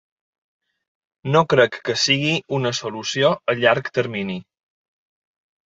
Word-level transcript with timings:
No 1.35 1.43
crec 1.55 1.77
que 1.91 1.97
sigui 2.05 2.33
una 2.61 2.73
solució 2.79 3.31
a 3.55 3.57
llarg 3.63 3.95
termini. 4.01 4.41